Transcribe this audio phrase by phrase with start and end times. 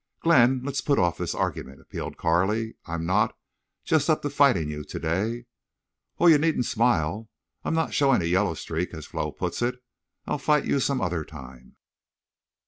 [0.23, 2.73] "Glenn, let's put off the argument," appealed Carley.
[2.87, 5.45] "I'm not—just up to fighting you today.
[6.17, 7.29] Oh—you needn't smile.
[7.63, 9.75] I'm not showing a yellow streak, as Flo puts it.
[10.25, 11.75] I'll fight you some other time."